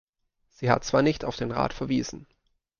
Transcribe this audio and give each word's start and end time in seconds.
Sie 0.49 0.71
hat 0.71 0.83
zwar 0.83 1.03
nicht 1.03 1.23
auf 1.23 1.35
den 1.35 1.51
Rat 1.51 1.73
verwiesen. 1.73 2.25